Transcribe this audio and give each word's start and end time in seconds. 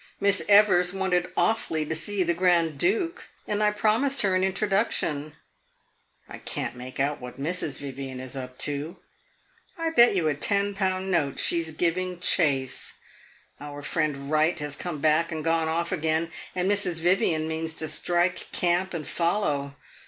Miss 0.19 0.41
Evers 0.49 0.93
wanted 0.93 1.31
awfully 1.37 1.85
to 1.85 1.93
see 1.93 2.23
the 2.23 2.33
Grand 2.33 2.79
Duke, 2.79 3.27
and 3.47 3.61
I 3.61 3.69
promised 3.69 4.23
her 4.23 4.33
an 4.33 4.43
introduction. 4.43 5.33
I 6.27 6.39
can't 6.39 6.75
make 6.75 6.99
out 6.99 7.21
what 7.21 7.39
Mrs. 7.39 7.77
Vivian 7.77 8.19
is 8.19 8.35
up 8.35 8.57
to. 8.65 8.97
I 9.77 9.91
bet 9.91 10.15
you 10.15 10.27
a 10.27 10.33
ten 10.33 10.73
pound 10.73 11.11
note 11.11 11.37
she 11.37 11.61
's 11.61 11.69
giving 11.69 12.19
chase. 12.19 12.93
Our 13.59 13.83
friend 13.83 14.31
Wright 14.31 14.57
has 14.59 14.75
come 14.75 15.01
back 15.01 15.31
and 15.31 15.43
gone 15.43 15.67
off 15.67 15.91
again, 15.91 16.31
and 16.55 16.67
Mrs. 16.67 16.99
Vivian 16.99 17.47
means 17.47 17.75
to 17.75 17.87
strike 17.87 18.47
camp 18.51 18.95
and 18.95 19.07
follow. 19.07 19.75